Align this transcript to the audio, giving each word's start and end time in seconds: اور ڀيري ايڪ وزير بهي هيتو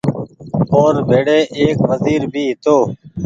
اور 0.77 0.93
ڀيري 1.09 1.37
ايڪ 1.57 1.77
وزير 1.89 2.21
بهي 2.31 2.45
هيتو 2.47 2.77